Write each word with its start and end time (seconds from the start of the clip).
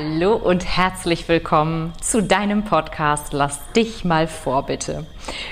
Hallo 0.00 0.36
und 0.36 0.64
herzlich 0.64 1.28
willkommen 1.28 1.92
zu 2.00 2.22
deinem 2.22 2.62
Podcast 2.64 3.32
Lass 3.32 3.58
dich 3.72 4.04
mal 4.04 4.28
vor, 4.28 4.64
bitte. 4.64 5.04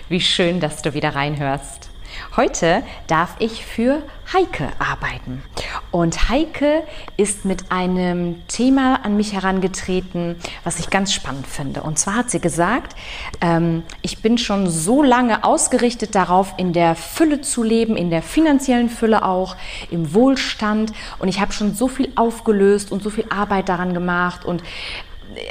Wie 0.08 0.20
schön, 0.20 0.60
dass 0.60 0.82
du 0.82 0.94
wieder 0.94 1.16
reinhörst. 1.16 1.90
Heute 2.36 2.82
darf 3.06 3.36
ich 3.38 3.64
für 3.64 4.02
Heike 4.32 4.68
arbeiten. 4.78 5.42
Und 5.90 6.28
Heike 6.28 6.82
ist 7.16 7.44
mit 7.44 7.70
einem 7.70 8.46
Thema 8.48 9.04
an 9.04 9.16
mich 9.16 9.32
herangetreten, 9.32 10.36
was 10.64 10.78
ich 10.80 10.90
ganz 10.90 11.12
spannend 11.12 11.46
finde. 11.46 11.82
Und 11.82 11.98
zwar 11.98 12.16
hat 12.16 12.30
sie 12.30 12.40
gesagt, 12.40 12.96
ähm, 13.40 13.84
ich 14.02 14.20
bin 14.20 14.36
schon 14.36 14.68
so 14.68 15.02
lange 15.02 15.44
ausgerichtet 15.44 16.14
darauf, 16.14 16.54
in 16.56 16.72
der 16.72 16.96
Fülle 16.96 17.40
zu 17.40 17.62
leben, 17.62 17.96
in 17.96 18.10
der 18.10 18.22
finanziellen 18.22 18.90
Fülle 18.90 19.24
auch, 19.24 19.56
im 19.90 20.12
Wohlstand. 20.12 20.92
Und 21.18 21.28
ich 21.28 21.40
habe 21.40 21.52
schon 21.52 21.74
so 21.74 21.88
viel 21.88 22.10
aufgelöst 22.16 22.90
und 22.90 23.02
so 23.02 23.10
viel 23.10 23.26
Arbeit 23.30 23.68
daran 23.68 23.94
gemacht 23.94 24.44
und 24.44 24.62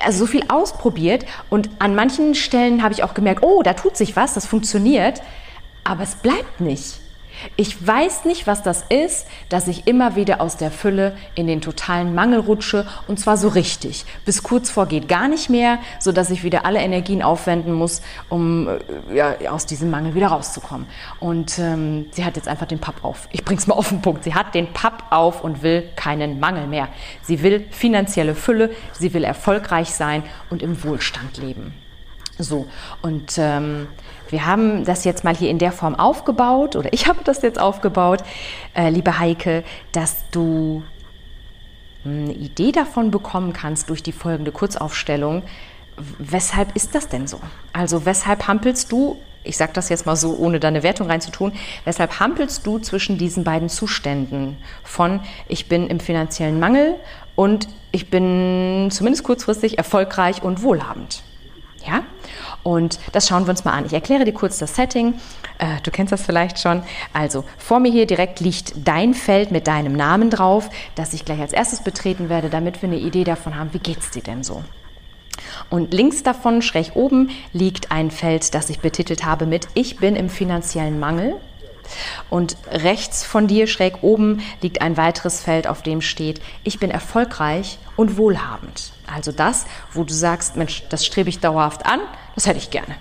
also 0.04 0.20
so 0.20 0.26
viel 0.26 0.44
ausprobiert. 0.50 1.26
Und 1.50 1.70
an 1.80 1.96
manchen 1.96 2.36
Stellen 2.36 2.84
habe 2.84 2.94
ich 2.94 3.04
auch 3.04 3.14
gemerkt, 3.14 3.44
oh, 3.44 3.64
da 3.64 3.74
tut 3.74 3.96
sich 3.96 4.16
was, 4.16 4.34
das 4.34 4.46
funktioniert 4.46 5.22
aber 5.86 6.04
es 6.04 6.16
bleibt 6.16 6.60
nicht. 6.60 7.00
Ich 7.56 7.86
weiß 7.86 8.26
nicht, 8.26 8.48
was 8.48 8.64
das 8.64 8.84
ist, 8.90 9.28
dass 9.50 9.68
ich 9.68 9.88
immer 9.88 10.16
wieder 10.16 10.42
aus 10.42 10.58
der 10.58 10.72
Fülle 10.72 11.16
in 11.36 11.48
den 11.48 11.62
totalen 11.62 12.16
Mangel 12.16 12.40
rutsche 12.40 12.86
und 13.08 13.20
zwar 13.20 13.38
so 13.38 13.50
richtig. 13.50 14.06
Bis 14.26 14.44
kurz 14.44 14.70
vor 14.70 14.88
geht 14.88 15.08
gar 15.08 15.28
nicht 15.28 15.50
mehr, 15.50 15.80
so 16.00 16.12
dass 16.12 16.30
ich 16.30 16.44
wieder 16.44 16.66
alle 16.66 16.80
Energien 16.80 17.22
aufwenden 17.22 17.74
muss, 17.74 18.02
um 18.30 18.68
äh, 18.68 19.16
ja, 19.16 19.36
aus 19.52 19.66
diesem 19.66 19.90
Mangel 19.90 20.16
wieder 20.16 20.28
rauszukommen. 20.28 20.88
Und 21.20 21.60
ähm, 21.60 22.08
sie 22.12 22.26
hat 22.26 22.36
jetzt 22.36 22.48
einfach 22.48 22.68
den 22.68 22.80
Papp 22.80 23.04
auf. 23.04 23.28
Ich 23.32 23.44
bring's 23.44 23.68
mal 23.68 23.76
auf 23.76 23.90
den 23.90 24.02
Punkt. 24.02 24.24
Sie 24.24 24.34
hat 24.34 24.56
den 24.56 24.72
Papp 24.74 25.06
auf 25.12 25.44
und 25.44 25.62
will 25.62 25.90
keinen 25.96 26.40
Mangel 26.40 26.68
mehr. 26.68 26.88
Sie 27.22 27.44
will 27.44 27.66
finanzielle 27.72 28.36
Fülle, 28.36 28.72
sie 28.94 29.14
will 29.14 29.24
erfolgreich 29.24 29.92
sein 29.92 30.24
und 30.50 30.62
im 30.62 30.84
Wohlstand 30.84 31.38
leben. 31.38 31.85
So, 32.38 32.68
und 33.02 33.38
ähm, 33.38 33.88
wir 34.30 34.46
haben 34.46 34.84
das 34.84 35.06
jetzt 35.06 35.24
mal 35.24 35.36
hier 35.36 35.50
in 35.50 35.58
der 35.58 35.72
Form 35.72 35.96
aufgebaut, 35.96 36.76
oder 36.76 36.92
ich 36.92 37.08
habe 37.08 37.20
das 37.24 37.42
jetzt 37.42 37.60
aufgebaut, 37.60 38.24
äh, 38.74 38.90
liebe 38.90 39.20
Heike, 39.20 39.64
dass 39.94 40.26
du 40.32 40.84
eine 42.04 42.34
Idee 42.34 42.72
davon 42.72 43.10
bekommen 43.10 43.54
kannst 43.54 43.90
durch 43.90 44.04
die 44.04 44.12
folgende 44.12 44.52
Kurzaufstellung. 44.52 45.44
Weshalb 46.20 46.76
ist 46.76 46.94
das 46.94 47.08
denn 47.08 47.26
so? 47.26 47.40
Also 47.72 48.06
weshalb 48.06 48.48
hampelst 48.48 48.92
du, 48.92 49.18
ich 49.44 49.58
sage 49.58 49.72
das 49.74 49.90
jetzt 49.90 50.06
mal 50.06 50.16
so, 50.16 50.36
ohne 50.36 50.60
da 50.60 50.68
eine 50.68 50.84
Wertung 50.84 51.08
reinzutun, 51.08 51.54
weshalb 51.86 52.20
hampelst 52.20 52.68
du 52.68 52.80
zwischen 52.80 53.18
diesen 53.18 53.44
beiden 53.44 53.70
Zuständen 53.70 54.58
von 54.84 55.22
ich 55.48 55.70
bin 55.70 55.88
im 55.88 56.00
finanziellen 56.00 56.60
Mangel 56.60 56.96
und 57.36 57.70
ich 57.92 58.10
bin 58.10 58.90
zumindest 58.92 59.24
kurzfristig 59.24 59.78
erfolgreich 59.78 60.44
und 60.44 60.62
wohlhabend? 60.64 61.24
Ja? 61.86 62.04
Und 62.64 63.00
das 63.12 63.28
schauen 63.28 63.46
wir 63.46 63.52
uns 63.52 63.64
mal 63.64 63.74
an. 63.74 63.86
Ich 63.86 63.94
erkläre 63.94 64.26
dir 64.26 64.34
kurz 64.34 64.58
das 64.58 64.76
Setting. 64.76 65.14
Äh, 65.60 65.82
du 65.84 65.92
kennst 65.92 66.12
das 66.12 66.24
vielleicht 66.24 66.60
schon. 66.60 66.84
Also, 67.14 67.44
vor 67.58 67.80
mir 67.80 67.92
hier 67.92 68.08
direkt 68.08 68.40
liegt 68.40 68.74
dein 68.88 69.14
Feld 69.14 69.52
mit 69.52 69.68
deinem 69.68 69.94
Namen 69.94 70.30
drauf, 70.30 70.70
das 70.96 71.14
ich 71.14 71.26
gleich 71.26 71.40
als 71.40 71.54
erstes 71.54 71.84
betreten 71.84 72.30
werde, 72.30 72.50
damit 72.50 72.82
wir 72.82 72.90
eine 72.90 72.98
Idee 72.98 73.24
davon 73.24 73.56
haben, 73.56 73.74
wie 73.74 73.80
geht's 73.80 74.12
dir 74.12 74.24
denn 74.24 74.44
so? 74.44 74.64
Und 75.70 75.94
links 75.94 76.24
davon, 76.24 76.62
schräg 76.62 76.96
oben, 76.96 77.30
liegt 77.54 77.92
ein 77.92 78.12
Feld, 78.12 78.54
das 78.56 78.70
ich 78.70 78.80
betitelt 78.80 79.26
habe 79.26 79.46
mit 79.46 79.68
Ich 79.74 79.98
bin 79.98 80.16
im 80.16 80.30
finanziellen 80.30 81.00
Mangel. 81.00 81.36
Und 82.30 82.58
rechts 82.72 83.24
von 83.24 83.48
dir, 83.48 83.68
schräg 83.68 84.02
oben, 84.02 84.42
liegt 84.62 84.82
ein 84.82 84.98
weiteres 84.98 85.42
Feld, 85.42 85.68
auf 85.68 85.84
dem 85.84 86.02
steht, 86.02 86.42
ich 86.64 86.80
bin 86.80 86.90
erfolgreich 86.90 87.78
und 87.96 88.18
wohlhabend. 88.18 88.95
Also 89.08 89.32
das, 89.32 89.66
wo 89.92 90.04
du 90.04 90.14
sagst, 90.14 90.56
Mensch, 90.56 90.84
das 90.90 91.06
strebe 91.06 91.30
ich 91.30 91.40
dauerhaft 91.40 91.86
an, 91.86 92.00
das 92.36 92.48
hätte 92.48 92.58
ich 92.58 92.72
gerne. 92.72 92.96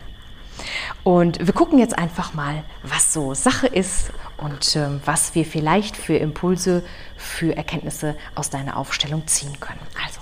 Und 1.02 1.44
wir 1.44 1.52
gucken 1.52 1.78
jetzt 1.78 1.98
einfach 1.98 2.34
mal, 2.34 2.64
was 2.82 3.12
so 3.12 3.34
Sache 3.34 3.66
ist 3.66 4.10
und 4.36 4.76
äh, 4.76 4.88
was 5.04 5.34
wir 5.34 5.44
vielleicht 5.44 5.96
für 5.96 6.16
Impulse, 6.16 6.82
für 7.16 7.56
Erkenntnisse 7.56 8.16
aus 8.34 8.50
deiner 8.50 8.76
Aufstellung 8.76 9.26
ziehen 9.26 9.58
können. 9.60 9.80
Also, 10.04 10.20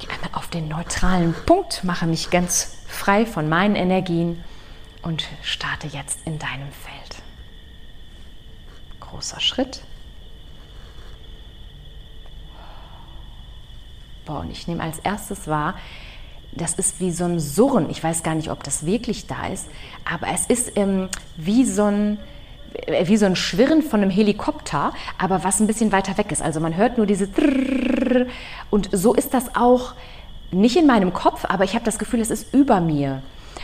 ich 0.00 0.10
einmal 0.10 0.30
auf 0.32 0.48
den 0.48 0.68
neutralen 0.68 1.34
Punkt, 1.46 1.84
mache 1.84 2.06
mich 2.06 2.30
ganz 2.30 2.78
frei 2.86 3.24
von 3.24 3.48
meinen 3.48 3.76
Energien 3.76 4.44
und 5.02 5.28
starte 5.42 5.86
jetzt 5.86 6.18
in 6.24 6.38
deinem 6.38 6.70
Feld. 6.72 7.22
Großer 9.00 9.40
Schritt. 9.40 9.82
Boah, 14.30 14.42
und 14.42 14.52
ich 14.52 14.68
nehme 14.68 14.80
als 14.80 15.00
erstes 15.00 15.48
wahr, 15.48 15.74
das 16.52 16.74
ist 16.74 17.00
wie 17.00 17.10
so 17.10 17.24
ein 17.24 17.40
Surren. 17.40 17.90
Ich 17.90 18.02
weiß 18.02 18.22
gar 18.22 18.36
nicht, 18.36 18.48
ob 18.48 18.62
das 18.62 18.86
wirklich 18.86 19.26
da 19.26 19.48
ist, 19.48 19.66
aber 20.08 20.28
es 20.32 20.46
ist 20.46 20.76
ähm, 20.76 21.08
wie 21.36 21.64
so 21.64 21.82
ein 21.86 22.20
äh, 22.86 23.08
wie 23.08 23.16
so 23.16 23.26
ein 23.26 23.34
Schwirren 23.34 23.82
von 23.82 24.02
einem 24.02 24.10
Helikopter, 24.10 24.92
aber 25.18 25.42
was 25.42 25.58
ein 25.58 25.66
bisschen 25.66 25.90
weiter 25.90 26.16
weg 26.16 26.30
ist. 26.30 26.42
Also 26.42 26.60
man 26.60 26.76
hört 26.76 26.96
nur 26.96 27.06
diese 27.06 27.28
und 28.70 28.88
so 28.92 29.14
ist 29.14 29.34
das 29.34 29.56
auch 29.56 29.94
nicht 30.52 30.76
in 30.76 30.86
meinem 30.86 31.12
Kopf, 31.12 31.44
aber 31.48 31.64
ich 31.64 31.74
habe 31.74 31.84
das 31.84 31.98
Gefühl, 31.98 32.20
es 32.20 32.30
ist 32.30 32.54
über 32.54 32.80
mir. 32.80 33.22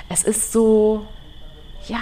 Es 0.09 0.25
ist 0.25 0.51
so, 0.51 1.07
ja, 1.87 2.01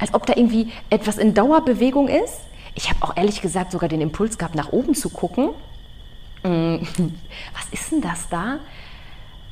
als 0.00 0.14
ob 0.14 0.24
da 0.24 0.32
irgendwie 0.36 0.72
etwas 0.88 1.18
in 1.18 1.34
Dauerbewegung 1.34 2.08
ist. 2.08 2.40
Ich 2.74 2.88
habe 2.88 3.02
auch 3.02 3.14
ehrlich 3.14 3.42
gesagt 3.42 3.72
sogar 3.72 3.90
den 3.90 4.00
Impuls 4.00 4.38
gehabt, 4.38 4.54
nach 4.54 4.72
oben 4.72 4.94
zu 4.94 5.10
gucken. 5.10 5.50
Mm, 6.42 6.76
was 7.54 7.68
ist 7.72 7.92
denn 7.92 8.00
das 8.00 8.28
da? 8.28 8.58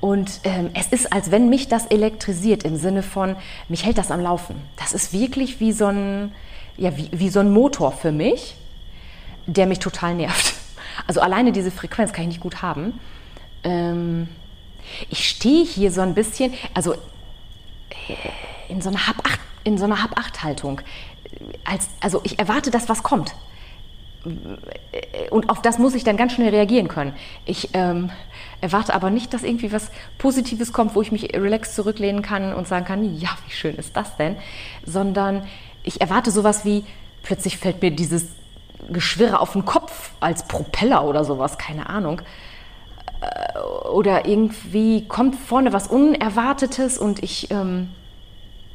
Und 0.01 0.41
ähm, 0.45 0.71
es 0.75 0.89
ist, 0.89 1.13
als 1.13 1.31
wenn 1.31 1.49
mich 1.49 1.69
das 1.69 1.87
elektrisiert 1.87 2.65
im 2.65 2.77
Sinne 2.77 3.03
von, 3.03 3.37
mich 3.69 3.85
hält 3.85 3.99
das 3.99 4.11
am 4.11 4.21
Laufen. 4.21 4.57
Das 4.77 4.93
ist 4.93 5.13
wirklich 5.13 5.59
wie 5.59 5.73
so 5.73 5.87
ein, 5.87 6.33
ja, 6.77 6.97
wie, 6.97 7.09
wie 7.13 7.29
so 7.31 7.41
ein 7.41 7.51
Motor 7.51 7.93
für 7.93 8.13
mich, 8.13 8.57
der 9.47 9.67
mich 9.67 9.79
total 9.79 10.15
nervt. 10.15 10.55
Also 11.07 11.21
alleine 11.21 11.53
diese 11.53 11.71
Frequenz 11.71 12.15
kann 12.15 12.23
ich 12.23 12.29
nicht 12.29 12.41
gut 12.41 12.63
haben. 12.63 12.99
Ähm, 13.65 14.29
ich 15.11 15.29
stehe 15.29 15.63
hier 15.63 15.93
so 15.93 16.01
ein 16.01 16.15
bisschen, 16.15 16.55
also 16.73 16.95
äh, 16.95 16.97
in 18.71 18.81
so 18.81 18.89
einer 18.89 19.07
Hab-Acht, 19.07 19.39
in 19.65 19.77
so 19.77 19.85
einer 19.85 20.03
Hab-Acht-Haltung. 20.03 20.81
Als, 21.65 21.91
also 22.01 22.23
ich 22.25 22.39
erwarte, 22.39 22.71
dass 22.71 22.89
was 22.89 23.03
kommt 23.03 23.35
und 25.31 25.51
auf 25.51 25.63
das 25.63 25.79
muss 25.79 25.95
ich 25.95 26.05
dann 26.05 26.17
ganz 26.17 26.33
schnell 26.33 26.51
reagieren 26.51 26.89
können. 26.89 27.15
Ich 27.45 27.71
ähm, 27.75 28.11
erwarte 28.61 28.95
aber 28.95 29.11
nicht, 29.11 29.35
dass 29.35 29.43
irgendwie 29.43 29.73
was 29.73 29.91
Positives 30.19 30.73
kommt, 30.73 30.95
wo 30.95 31.03
ich 31.03 31.13
mich 31.13 31.35
relaxed 31.35 31.75
zurücklehnen 31.75 32.23
kann 32.23 32.53
und 32.55 32.67
sagen 32.67 32.85
kann, 32.85 33.19
ja, 33.19 33.31
wie 33.47 33.53
schön 33.53 33.77
ist 33.77 33.97
das 33.97 34.17
denn? 34.17 34.37
Sondern 34.85 35.47
ich 35.83 36.01
erwarte 36.01 36.31
sowas 36.31 36.65
wie, 36.65 36.85
plötzlich 37.23 37.59
fällt 37.59 37.83
mir 37.83 37.91
dieses 37.91 38.27
Geschwirre 38.89 39.41
auf 39.41 39.53
den 39.53 39.65
Kopf 39.65 40.13
als 40.21 40.47
Propeller 40.47 41.05
oder 41.05 41.25
sowas, 41.25 41.59
keine 41.59 41.89
Ahnung. 41.89 42.23
Äh, 43.21 43.59
oder 43.89 44.27
irgendwie 44.27 45.07
kommt 45.09 45.37
vorne 45.37 45.73
was 45.73 45.89
Unerwartetes 45.89 46.99
und 46.99 47.23
ich... 47.23 47.51
Ähm, 47.51 47.89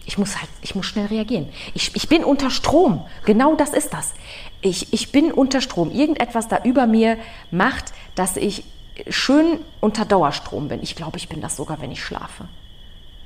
ich 0.05 0.17
muss 0.17 0.37
halt, 0.37 0.49
ich 0.61 0.75
muss 0.75 0.85
schnell 0.85 1.07
reagieren. 1.07 1.49
Ich, 1.73 1.95
ich 1.95 2.09
bin 2.09 2.23
unter 2.23 2.49
Strom. 2.49 3.05
Genau 3.25 3.55
das 3.55 3.71
ist 3.71 3.93
das. 3.93 4.13
Ich, 4.61 4.91
ich 4.93 5.11
bin 5.11 5.31
unter 5.31 5.61
Strom. 5.61 5.91
Irgendetwas 5.91 6.47
da 6.47 6.59
über 6.63 6.87
mir 6.87 7.17
macht, 7.51 7.93
dass 8.15 8.37
ich 8.37 8.63
schön 9.09 9.59
unter 9.79 10.05
Dauerstrom 10.05 10.67
bin. 10.67 10.81
Ich 10.81 10.95
glaube, 10.95 11.17
ich 11.17 11.29
bin 11.29 11.41
das 11.41 11.55
sogar, 11.55 11.81
wenn 11.81 11.91
ich 11.91 12.03
schlafe. 12.03 12.45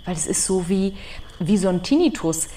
Weil 0.06 0.16
es 0.16 0.28
ist 0.28 0.46
so 0.46 0.70
wie, 0.70 0.96
wie 1.40 1.58
so 1.58 1.70
ein 1.70 1.82
Tinnitus. 1.82 2.50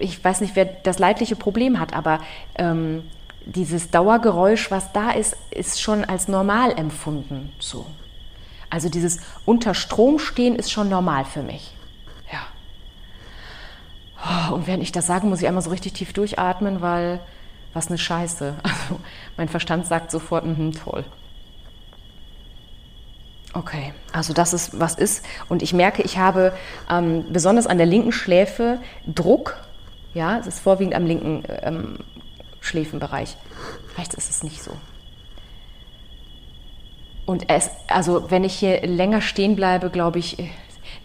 Ich 0.00 0.22
weiß 0.22 0.40
nicht, 0.42 0.54
wer 0.54 0.64
das 0.64 0.98
leidliche 0.98 1.36
Problem 1.36 1.80
hat, 1.80 1.92
aber 1.92 2.20
ähm, 2.56 3.02
dieses 3.44 3.90
Dauergeräusch, 3.90 4.70
was 4.70 4.92
da 4.92 5.10
ist, 5.10 5.36
ist 5.50 5.80
schon 5.80 6.04
als 6.04 6.28
normal 6.28 6.72
empfunden. 6.78 7.52
So. 7.58 7.86
Also 8.70 8.88
dieses 8.88 9.18
unter 9.44 9.74
Strom 9.74 10.18
stehen 10.18 10.56
ist 10.56 10.70
schon 10.70 10.88
normal 10.88 11.24
für 11.24 11.42
mich. 11.42 11.72
Und 14.52 14.66
während 14.66 14.82
ich 14.82 14.92
das 14.92 15.06
sage, 15.06 15.26
muss 15.26 15.40
ich 15.40 15.48
einmal 15.48 15.62
so 15.62 15.70
richtig 15.70 15.94
tief 15.94 16.12
durchatmen, 16.12 16.80
weil 16.80 17.20
was 17.72 17.88
eine 17.88 17.98
Scheiße. 17.98 18.54
Also 18.62 19.00
mein 19.36 19.48
Verstand 19.48 19.86
sagt 19.86 20.10
sofort, 20.10 20.44
mh, 20.44 20.72
toll. 20.84 21.04
Okay, 23.54 23.92
also 24.12 24.32
das 24.32 24.54
ist, 24.54 24.78
was 24.78 24.94
ist. 24.94 25.24
Und 25.48 25.62
ich 25.62 25.72
merke, 25.72 26.02
ich 26.02 26.16
habe 26.18 26.52
ähm, 26.90 27.24
besonders 27.30 27.66
an 27.66 27.76
der 27.76 27.86
linken 27.86 28.12
Schläfe 28.12 28.78
Druck. 29.06 29.56
Ja, 30.14 30.38
es 30.38 30.46
ist 30.46 30.60
vorwiegend 30.60 30.94
am 30.94 31.06
linken 31.06 31.42
ähm, 31.62 31.98
Schläfenbereich. 32.60 33.36
Rechts 33.98 34.14
ist 34.14 34.30
es 34.30 34.42
nicht 34.42 34.62
so. 34.62 34.72
Und 37.26 37.48
es, 37.50 37.70
also 37.88 38.30
wenn 38.30 38.44
ich 38.44 38.54
hier 38.54 38.86
länger 38.86 39.20
stehen 39.20 39.54
bleibe, 39.54 39.90
glaube 39.90 40.18
ich, 40.18 40.38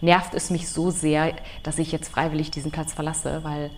nervt 0.00 0.34
es 0.34 0.50
mich 0.50 0.68
so 0.68 0.90
sehr, 0.90 1.32
dass 1.62 1.78
ich 1.78 1.92
jetzt 1.92 2.08
freiwillig 2.08 2.50
diesen 2.50 2.70
Platz 2.70 2.92
verlasse, 2.92 3.40
weil 3.42 3.70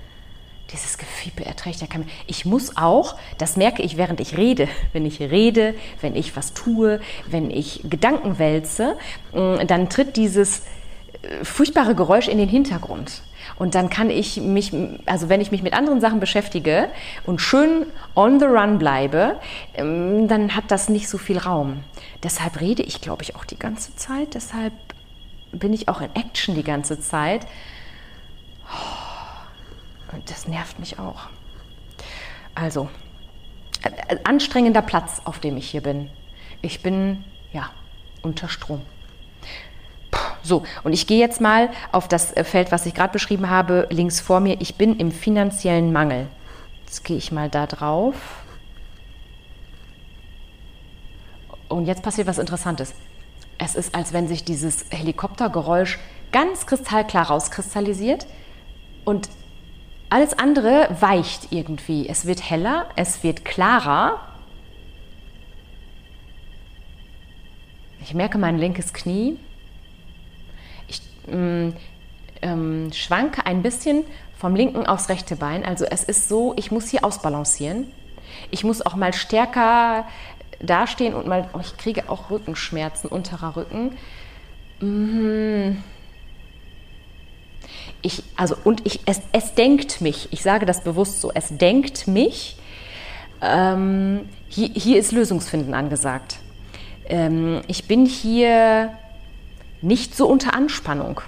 dieses 0.73 0.99
Gefiepe 0.99 1.45
erträgt 1.45 1.81
ja 1.81 1.87
kein 1.87 2.09
Ich 2.27 2.45
muss 2.45 2.77
auch, 2.77 3.17
das 3.39 3.57
merke 3.57 3.83
ich, 3.83 3.97
während 3.97 4.21
ich 4.21 4.37
rede, 4.37 4.69
wenn 4.93 5.07
ich 5.07 5.21
rede, 5.21 5.75
wenn 6.01 6.17
ich 6.17 6.37
was 6.37 6.55
tue, 6.55 7.01
wenn 7.27 7.51
ich 7.51 7.83
Gedanken 7.85 8.39
wälze, 8.39 8.97
mm, 9.33 9.67
dann 9.67 9.89
tritt 9.89 10.17
dieses 10.17 10.63
äh, 11.23 11.45
furchtbare 11.45 11.95
Geräusch 11.95 12.29
in 12.29 12.39
den 12.39 12.49
Hintergrund. 12.49 13.23
Und 13.57 13.75
dann 13.75 13.91
kann 13.91 14.11
ich 14.11 14.39
mich, 14.41 14.73
also 15.07 15.29
wenn 15.29 15.41
ich 15.41 15.51
mich 15.51 15.63
mit 15.63 15.75
anderen 15.75 16.01
Sachen 16.01 16.21
beschäftige 16.21 16.89
und 17.25 17.41
schön 17.41 17.87
on 18.15 18.39
the 18.39 18.47
run 18.47 18.79
bleibe, 18.79 19.37
ähm, 19.75 20.29
dann 20.29 20.55
hat 20.55 20.65
das 20.69 20.89
nicht 20.89 21.09
so 21.09 21.19
viel 21.19 21.39
Raum. 21.39 21.85
Deshalb 22.23 22.61
rede 22.61 22.83
ich, 22.83 23.01
glaube 23.01 23.23
ich, 23.23 23.37
auch 23.37 23.45
die 23.45 23.59
ganze 23.59 23.95
Zeit. 23.97 24.35
Deshalb 24.35 24.73
bin 25.53 25.73
ich 25.73 25.89
auch 25.89 26.01
in 26.01 26.15
Action 26.15 26.55
die 26.55 26.63
ganze 26.63 27.01
Zeit. 27.01 27.47
Und 30.13 30.29
das 30.31 30.49
nervt 30.49 30.79
mich 30.79 30.99
auch. 30.99 31.29
Also, 32.55 32.89
äh, 33.83 34.17
anstrengender 34.25 34.83
Platz, 34.83 35.23
auf 35.25 35.39
dem 35.39 35.57
ich 35.57 35.71
hier 35.71 35.83
bin. 35.83 36.11
Ich 36.63 36.83
bin, 36.83 37.25
ja, 37.53 37.71
unter 38.23 38.49
Strom. 38.49 38.83
So, 40.43 40.65
und 40.85 40.93
ich 40.93 41.07
gehe 41.07 41.19
jetzt 41.19 41.41
mal 41.41 41.71
auf 41.93 42.09
das 42.09 42.33
äh, 42.37 42.45
Feld, 42.45 42.73
was 42.73 42.87
ich 42.87 42.95
gerade 42.95 43.13
beschrieben 43.13 43.51
habe, 43.51 43.87
links 43.91 44.21
vor 44.21 44.41
mir. 44.41 44.61
Ich 44.61 44.77
bin 44.77 44.99
im 44.99 45.13
finanziellen 45.13 45.93
Mangel. 45.93 46.27
Jetzt 46.87 47.05
gehe 47.05 47.17
ich 47.17 47.31
mal 47.31 47.49
da 47.49 47.67
drauf. 47.67 48.17
Und 51.69 51.87
jetzt 51.87 52.03
passiert 52.03 52.27
was 52.27 52.39
Interessantes. 52.39 52.95
Es 53.63 53.75
ist, 53.75 53.95
als 53.95 54.15
wenn 54.15 54.27
sich 54.27 54.43
dieses 54.43 54.87
Helikoptergeräusch 54.91 55.99
ganz 56.33 56.65
kristallklar 56.65 57.27
rauskristallisiert 57.27 58.27
und 59.05 59.29
alles 60.09 60.37
andere 60.39 60.89
weicht 60.99 61.53
irgendwie. 61.53 62.09
Es 62.09 62.25
wird 62.25 62.49
heller, 62.49 62.87
es 62.97 63.23
wird 63.23 63.45
klarer. 63.45 64.19
Ich 68.03 68.15
merke 68.15 68.39
mein 68.39 68.57
linkes 68.57 68.95
Knie. 68.95 69.39
Ich 70.89 71.03
ähm, 71.29 71.75
ähm, 72.41 72.91
schwanke 72.95 73.45
ein 73.45 73.61
bisschen 73.61 74.05
vom 74.39 74.57
linken 74.57 74.87
aufs 74.87 75.11
rechte 75.11 75.37
Bein. 75.37 75.67
Also 75.67 75.85
es 75.85 76.03
ist 76.03 76.31
so, 76.31 76.55
ich 76.57 76.71
muss 76.71 76.89
hier 76.89 77.05
ausbalancieren. 77.05 77.93
Ich 78.51 78.65
muss 78.65 78.81
auch 78.81 78.97
mal 78.97 79.13
stärker 79.13 80.07
dastehen 80.61 81.15
und 81.15 81.27
mal, 81.27 81.49
oh, 81.53 81.61
ich 81.61 81.77
kriege 81.77 82.09
auch 82.09 82.31
Rückenschmerzen, 82.31 83.09
unterer 83.09 83.57
Rücken. 83.57 83.97
Mhm. 84.81 85.83
Ich, 88.03 88.23
also, 88.37 88.57
und 88.65 88.87
ich, 88.87 89.01
es, 89.07 89.21
es 89.33 89.55
denkt 89.55 90.01
mich, 90.01 90.29
ich 90.33 90.43
sage 90.43 90.67
das 90.67 90.83
bewusst 90.83 91.21
so, 91.21 91.31
es 91.35 91.57
denkt 91.57 92.07
mich, 92.07 92.57
ähm, 93.43 94.29
hier, 94.49 94.69
hier 94.69 94.99
ist 94.99 95.13
Lösungsfinden 95.13 95.75
angesagt. 95.75 96.39
Ähm, 97.07 97.63
ich 97.67 97.87
bin 97.87 98.07
hier 98.07 98.93
nicht 99.83 100.17
so 100.17 100.27
unter 100.27 100.55
Anspannung. 100.55 101.21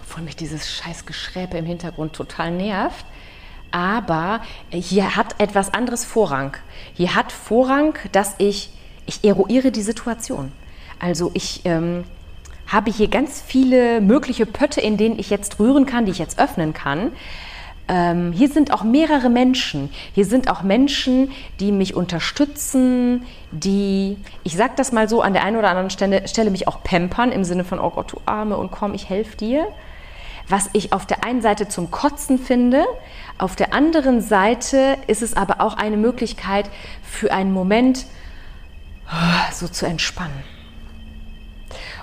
Obwohl 0.00 0.24
mich 0.24 0.36
dieses 0.36 0.70
scheiß 0.70 1.06
Geschräpe 1.06 1.56
im 1.56 1.64
Hintergrund 1.64 2.12
total 2.12 2.50
nervt 2.50 3.06
aber 3.72 4.40
hier 4.70 5.16
hat 5.16 5.40
etwas 5.40 5.74
anderes 5.74 6.04
Vorrang. 6.04 6.56
Hier 6.94 7.14
hat 7.14 7.32
Vorrang, 7.32 7.98
dass 8.12 8.34
ich, 8.38 8.70
ich 9.06 9.24
eruiere 9.24 9.72
die 9.72 9.82
Situation. 9.82 10.52
Also 11.00 11.30
ich 11.34 11.62
ähm, 11.64 12.04
habe 12.68 12.90
hier 12.90 13.08
ganz 13.08 13.42
viele 13.44 14.00
mögliche 14.00 14.46
Pötte, 14.46 14.80
in 14.80 14.96
denen 14.96 15.18
ich 15.18 15.30
jetzt 15.30 15.58
rühren 15.58 15.86
kann, 15.86 16.06
die 16.06 16.12
ich 16.12 16.18
jetzt 16.18 16.38
öffnen 16.38 16.72
kann. 16.72 17.12
Ähm, 17.88 18.32
hier 18.32 18.48
sind 18.48 18.72
auch 18.72 18.84
mehrere 18.84 19.28
Menschen. 19.28 19.90
Hier 20.14 20.24
sind 20.24 20.48
auch 20.48 20.62
Menschen, 20.62 21.32
die 21.58 21.72
mich 21.72 21.94
unterstützen, 21.94 23.26
die, 23.50 24.16
ich 24.44 24.56
sage 24.56 24.74
das 24.76 24.92
mal 24.92 25.08
so, 25.08 25.20
an 25.20 25.32
der 25.32 25.44
einen 25.44 25.56
oder 25.56 25.68
anderen 25.68 25.90
Stelle, 25.90 26.28
Stelle 26.28 26.50
mich 26.50 26.68
auch 26.68 26.82
pampern 26.84 27.32
im 27.32 27.42
Sinne 27.44 27.64
von, 27.64 27.80
oh 27.80 27.90
Gott, 27.90 28.12
du 28.12 28.20
Arme 28.24 28.56
und 28.56 28.70
komm, 28.70 28.94
ich 28.94 29.08
helfe 29.08 29.36
dir 29.36 29.66
was 30.52 30.68
ich 30.74 30.92
auf 30.92 31.06
der 31.06 31.24
einen 31.24 31.40
Seite 31.40 31.66
zum 31.66 31.90
Kotzen 31.90 32.38
finde, 32.38 32.84
auf 33.38 33.56
der 33.56 33.72
anderen 33.72 34.20
Seite 34.20 34.98
ist 35.06 35.22
es 35.22 35.34
aber 35.34 35.62
auch 35.62 35.78
eine 35.78 35.96
Möglichkeit 35.96 36.68
für 37.02 37.32
einen 37.32 37.52
Moment 37.52 38.04
oh, 39.08 39.50
so 39.50 39.66
zu 39.66 39.86
entspannen. 39.86 40.44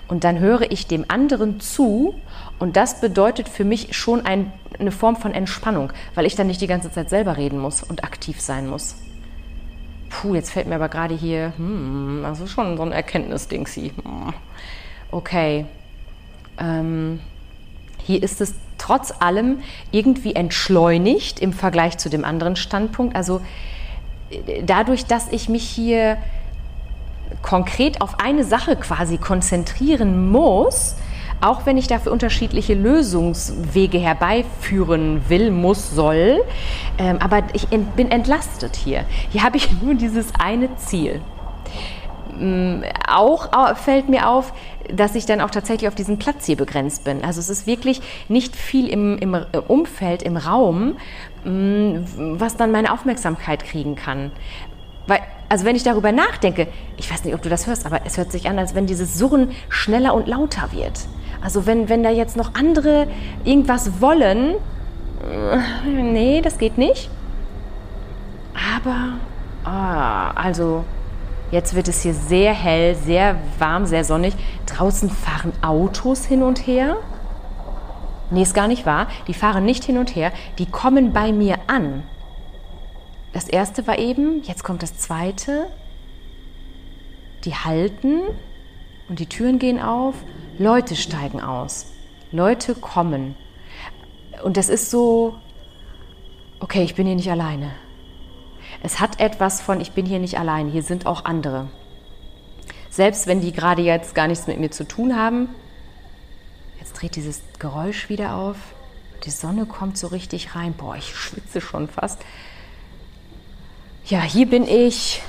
Und 0.08 0.24
dann 0.24 0.40
höre 0.40 0.72
ich 0.72 0.88
dem 0.88 1.06
anderen 1.10 1.60
zu 1.60 2.16
und 2.58 2.76
das 2.76 3.00
bedeutet 3.02 3.48
für 3.48 3.66
mich 3.66 3.96
schon 3.96 4.26
ein, 4.26 4.52
eine 4.80 4.92
Form 4.92 5.16
von 5.16 5.32
Entspannung, 5.32 5.94
weil 6.16 6.26
ich 6.26 6.36
dann 6.36 6.48
nicht 6.48 6.60
die 6.60 6.66
ganze 6.66 6.92
Zeit 6.92 7.12
selber 7.12 7.38
reden 7.38 7.60
muss 7.60 7.84
und 7.84 8.04
aktiv 8.04 8.42
sein 8.42 8.68
muss. 8.68 8.96
Puh, 10.10 10.34
jetzt 10.34 10.50
fällt 10.50 10.66
mir 10.66 10.76
aber 10.76 10.90
gerade 10.90 11.14
hier, 11.14 11.54
hm, 11.56 12.26
also 12.26 12.48
schon 12.48 12.78
so 12.78 12.82
ein 12.82 12.94
Erkenntnisding, 12.94 13.68
sie. 13.68 13.94
Hm. 14.04 14.34
Okay. 15.12 15.68
Ähm, 16.58 17.20
hier 18.10 18.24
ist 18.24 18.42
es 18.42 18.56
trotz 18.80 19.14
allem 19.20 19.60
irgendwie 19.92 20.34
entschleunigt 20.34 21.40
im 21.42 21.54
Vergleich 21.54 22.00
zu 22.00 22.10
dem 22.10 22.26
anderen 22.26 22.56
Standpunkt. 22.56 23.16
Also 23.16 23.40
äh, 24.32 24.64
dadurch, 24.64 25.06
dass 25.06 25.28
ich 25.32 25.48
mich 25.48 25.62
hier 25.62 26.18
konkret 27.44 28.02
auf 28.02 28.20
eine 28.20 28.46
Sache 28.46 28.78
quasi 28.78 29.20
konzentrieren 29.20 30.32
muss, 30.32 30.96
auch 31.40 31.68
wenn 31.68 31.78
ich 31.78 31.86
dafür 31.86 32.12
unterschiedliche 32.12 32.74
Lösungswege 32.74 34.00
herbeiführen 34.00 35.22
will, 35.30 35.52
muss, 35.52 35.92
soll. 35.92 36.42
Ähm, 36.98 37.20
aber 37.20 37.44
ich 37.54 37.68
bin 37.68 38.10
entlastet 38.10 38.76
hier. 38.76 39.06
Hier 39.30 39.44
habe 39.44 39.58
ich 39.58 39.70
nur 39.84 39.94
dieses 39.94 40.34
eine 40.40 40.76
Ziel. 40.78 41.22
Mm, 42.40 42.82
auch 43.08 43.78
fällt 43.78 44.10
mir 44.10 44.28
auf, 44.28 44.52
dass 44.94 45.16
ich 45.16 45.26
dann 45.26 45.42
auch 45.42 45.50
tatsächlich 45.50 45.88
auf 45.88 45.96
diesen 45.96 46.20
Platz 46.20 46.46
hier 46.46 46.58
begrenzt 46.58 47.04
bin. 47.04 47.24
Also 47.24 47.40
es 47.40 47.50
ist 47.50 47.68
wirklich 47.68 48.02
nicht 48.28 48.56
viel 48.56 48.88
im, 48.88 49.18
im 49.18 49.36
Umfeld, 49.68 50.24
im 50.24 50.38
Raum, 50.38 50.98
mm, 51.44 52.40
was 52.40 52.58
dann 52.58 52.72
meine 52.72 52.94
Aufmerksamkeit 52.94 53.64
kriegen 53.64 53.96
kann. 53.96 54.32
Weil, 55.08 55.20
also 55.50 55.66
wenn 55.66 55.76
ich 55.76 55.84
darüber 55.84 56.12
nachdenke, 56.12 56.68
ich 56.98 57.12
weiß 57.12 57.24
nicht, 57.26 57.34
ob 57.34 57.42
du 57.42 57.50
das 57.50 57.68
hörst, 57.68 57.86
aber 57.86 58.02
es 58.06 58.18
hört 58.18 58.32
sich 58.32 58.48
an, 58.48 58.60
als 58.60 58.76
wenn 58.76 58.86
dieses 58.86 59.18
Surren 59.18 59.52
schneller 59.70 60.14
und 60.14 60.28
lauter 60.28 60.72
wird. 60.72 61.08
Also 61.42 61.66
wenn, 61.66 61.90
wenn 61.90 62.04
da 62.04 62.10
jetzt 62.10 62.38
noch 62.38 62.54
andere 62.56 63.08
irgendwas 63.44 64.02
wollen, 64.02 64.56
äh, 65.24 65.90
nee, 65.90 66.42
das 66.42 66.58
geht 66.58 66.78
nicht. 66.78 67.10
Aber, 68.76 69.14
oh, 69.66 70.40
also 70.40 70.84
Jetzt 71.52 71.74
wird 71.74 71.88
es 71.88 72.04
hier 72.04 72.14
sehr 72.14 72.54
hell, 72.54 72.96
sehr 72.96 73.40
warm, 73.58 73.86
sehr 73.86 74.04
sonnig. 74.04 74.36
Draußen 74.68 75.10
fahren 75.10 75.52
Autos 75.62 76.26
hin 76.26 76.44
und 76.44 76.68
her. 76.68 76.98
Nee, 78.30 78.44
ist 78.44 78.54
gar 78.54 78.68
nicht 78.68 78.86
wahr. 78.86 79.08
Die 79.28 79.34
fahren 79.34 79.66
nicht 79.66 79.84
hin 79.84 79.98
und 79.98 80.16
her. 80.16 80.32
Die 80.60 80.68
kommen 80.68 81.12
bei 81.12 81.32
mir 81.32 81.58
an. 81.68 82.04
Das 83.34 83.48
erste 83.48 83.88
war 83.88 83.98
eben, 83.98 84.44
jetzt 84.44 84.64
kommt 84.64 84.84
das 84.84 84.98
zweite. 84.98 85.68
Die 87.46 87.56
halten 87.56 88.22
und 89.08 89.20
die 89.20 89.28
Türen 89.28 89.58
gehen 89.58 89.80
auf. 89.80 90.16
Leute 90.60 90.96
steigen 90.96 91.42
aus. 91.42 91.92
Leute 92.32 92.76
kommen. 92.76 93.36
Und 94.44 94.58
das 94.58 94.70
ist 94.70 94.92
so, 94.92 95.36
okay, 96.60 96.84
ich 96.84 96.94
bin 96.94 97.08
hier 97.08 97.16
nicht 97.16 97.32
alleine. 97.32 97.72
Es 98.82 99.00
hat 99.00 99.20
etwas 99.20 99.62
von, 99.62 99.82
ich 99.82 99.92
bin 99.92 100.06
hier 100.06 100.20
nicht 100.20 100.40
allein, 100.40 100.70
hier 100.70 100.84
sind 100.84 101.06
auch 101.06 101.26
andere. 101.26 101.68
Selbst 102.90 103.28
wenn 103.28 103.42
die 103.42 103.52
gerade 103.52 103.82
jetzt 103.82 104.16
gar 104.16 104.28
nichts 104.28 104.48
mit 104.48 104.60
mir 104.60 104.72
zu 104.72 104.88
tun 104.88 105.16
haben. 105.16 105.50
Jetzt 106.80 106.94
dreht 106.94 107.16
dieses 107.16 107.42
Geräusch 107.60 108.10
wieder 108.10 108.36
auf. 108.36 108.58
Die 109.26 109.32
Sonne 109.32 109.66
kommt 109.66 109.98
so 109.98 110.08
richtig 110.08 110.56
rein. 110.56 110.74
Boah, 110.74 110.96
ich 110.96 111.16
schwitze 111.16 111.62
schon 111.62 111.88
fast. 111.88 112.20
Ja, 114.06 114.22
hier 114.22 114.50
bin 114.50 114.68
ich. 114.68 115.22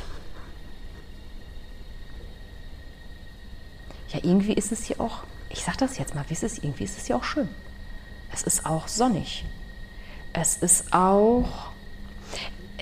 Ja, 4.09 4.21
irgendwie 4.23 4.55
ist 4.55 4.73
es 4.73 4.85
hier 4.85 5.01
auch, 5.01 5.23
ich 5.51 5.63
sag 5.63 5.77
das 5.79 5.99
jetzt 5.99 6.15
mal, 6.15 6.25
wie 6.29 6.33
ist 6.33 6.43
es, 6.43 6.59
irgendwie 6.59 6.85
ist 6.85 6.99
es 6.99 7.07
hier 7.07 7.17
auch 7.17 7.25
schön. 7.25 7.49
Es 8.33 8.43
ist 8.43 8.67
auch 8.67 8.89
sonnig. 8.89 9.45
es 10.33 10.57
ist 10.57 10.93
auch, 10.93 11.70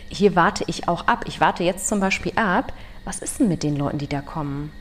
hier 0.09 0.37
warte 0.37 0.65
ich 0.67 0.88
auch 0.88 1.07
ab. 1.07 1.25
Ich 1.27 1.41
warte 1.41 1.65
jetzt 1.65 1.88
zum 1.88 2.00
Beispiel 2.00 2.33
ab, 2.37 2.73
was 3.05 3.21
ist 3.21 3.41
denn 3.41 3.49
mit 3.49 3.62
den 3.62 3.77
Leuten, 3.77 3.99
die 3.99 4.09
da 4.09 4.21
kommen? 4.21 4.73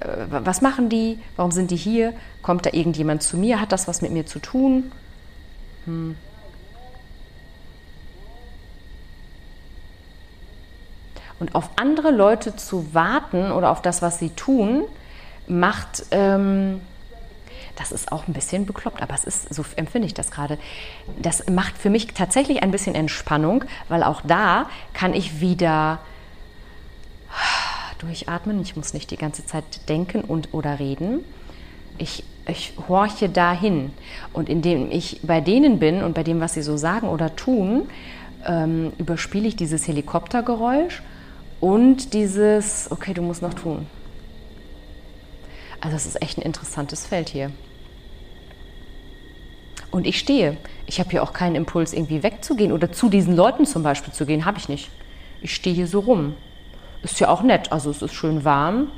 Äh, 0.00 0.26
was 0.28 0.62
machen 0.62 0.88
die? 0.88 1.18
Warum 1.36 1.52
sind 1.52 1.70
die 1.70 1.76
hier? 1.76 2.14
Kommt 2.42 2.66
da 2.66 2.70
irgendjemand 2.72 3.22
zu 3.22 3.36
mir? 3.36 3.60
Hat 3.60 3.72
das 3.72 3.88
was 3.88 4.02
mit 4.02 4.12
mir 4.12 4.26
zu 4.26 4.38
tun? 4.38 4.92
Hm. 5.84 6.16
Und 11.38 11.56
auf 11.56 11.70
andere 11.74 12.12
Leute 12.12 12.54
zu 12.54 12.94
warten 12.94 13.50
oder 13.50 13.70
auf 13.70 13.82
das, 13.82 14.00
was 14.00 14.20
sie 14.20 14.30
tun, 14.30 14.84
macht, 15.48 16.04
ähm, 16.12 16.80
das 17.76 17.92
ist 17.92 18.12
auch 18.12 18.28
ein 18.28 18.34
bisschen 18.34 18.66
bekloppt, 18.66 19.02
aber 19.02 19.14
es 19.14 19.24
ist, 19.24 19.52
so 19.54 19.64
empfinde 19.76 20.06
ich 20.06 20.14
das 20.14 20.30
gerade. 20.30 20.58
Das 21.20 21.48
macht 21.48 21.78
für 21.78 21.90
mich 21.90 22.08
tatsächlich 22.08 22.62
ein 22.62 22.70
bisschen 22.70 22.94
Entspannung, 22.94 23.64
weil 23.88 24.02
auch 24.02 24.20
da 24.22 24.66
kann 24.92 25.14
ich 25.14 25.40
wieder 25.40 26.00
durchatmen. 27.98 28.60
Ich 28.60 28.76
muss 28.76 28.92
nicht 28.92 29.10
die 29.10 29.16
ganze 29.16 29.46
Zeit 29.46 29.88
denken 29.88 30.22
und 30.22 30.52
oder 30.52 30.78
reden. 30.78 31.24
Ich, 31.98 32.24
ich 32.46 32.74
horche 32.88 33.28
dahin. 33.28 33.92
Und 34.32 34.48
indem 34.48 34.90
ich 34.90 35.20
bei 35.22 35.40
denen 35.40 35.78
bin 35.78 36.02
und 36.02 36.14
bei 36.14 36.22
dem, 36.22 36.40
was 36.40 36.54
sie 36.54 36.62
so 36.62 36.76
sagen 36.76 37.08
oder 37.08 37.36
tun, 37.36 37.88
ähm, 38.46 38.92
überspiele 38.98 39.48
ich 39.48 39.56
dieses 39.56 39.86
Helikoptergeräusch 39.86 41.02
und 41.60 42.12
dieses, 42.12 42.90
okay, 42.90 43.14
du 43.14 43.22
musst 43.22 43.40
noch 43.40 43.54
tun. 43.54 43.86
Also 45.82 45.96
es 45.96 46.06
ist 46.06 46.22
echt 46.22 46.38
ein 46.38 46.42
interessantes 46.42 47.06
Feld 47.06 47.28
hier. 47.28 47.50
Und 49.90 50.06
ich 50.06 50.16
stehe. 50.16 50.56
Ich 50.86 51.00
habe 51.00 51.10
hier 51.10 51.24
auch 51.24 51.32
keinen 51.32 51.56
Impuls, 51.56 51.92
irgendwie 51.92 52.22
wegzugehen 52.22 52.70
oder 52.70 52.92
zu 52.92 53.08
diesen 53.08 53.34
Leuten 53.34 53.66
zum 53.66 53.82
Beispiel 53.82 54.12
zu 54.12 54.24
gehen. 54.24 54.44
Habe 54.44 54.58
ich 54.58 54.68
nicht. 54.68 54.90
Ich 55.40 55.54
stehe 55.54 55.74
hier 55.74 55.88
so 55.88 55.98
rum. 55.98 56.36
Ist 57.02 57.18
ja 57.18 57.28
auch 57.28 57.42
nett. 57.42 57.72
Also 57.72 57.90
es 57.90 58.00
ist 58.00 58.14
schön 58.14 58.44
warm 58.44 58.92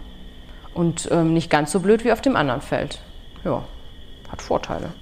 und 0.74 1.08
ähm, 1.10 1.32
nicht 1.32 1.48
ganz 1.48 1.72
so 1.72 1.80
blöd 1.80 2.04
wie 2.04 2.12
auf 2.12 2.20
dem 2.20 2.36
anderen 2.36 2.60
Feld. 2.60 3.00
Ja, 3.44 3.64
hat 4.30 4.42
Vorteile. 4.42 4.92